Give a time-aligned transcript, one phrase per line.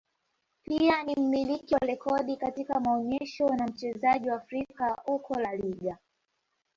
[0.63, 5.97] pia ni mmiliki wa rekodi katika maonyesho na mchezaji wa Afrika huko La Liga